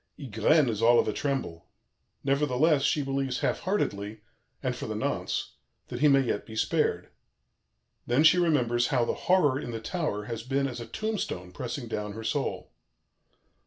[0.17, 1.67] Ygraine is all of a tremble;
[2.23, 4.21] nevertheless, she believes half heartedly
[4.63, 5.57] and for the nonce
[5.89, 7.09] that he may yet be spared;
[8.07, 11.87] then she remembers how the Horror in the tower has been as a tombstone pressing
[11.87, 12.71] down her soul.